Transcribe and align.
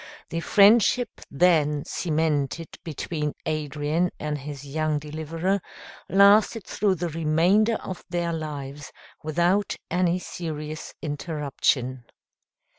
The 0.29 0.39
friendship 0.39 1.21
then 1.29 1.85
cemented 1.85 2.79
between 2.83 3.33
Adrian 3.45 4.09
and 4.19 4.35
his 4.39 4.65
young 4.65 4.97
deliverer 4.97 5.61
lasted 6.09 6.65
through 6.65 6.95
the 6.95 7.09
remainder 7.09 7.75
of 7.75 8.03
their 8.09 8.33
lives 8.33 8.91
without 9.21 9.75
any 9.91 10.17
serious 10.17 10.95
interruption. 11.03 12.05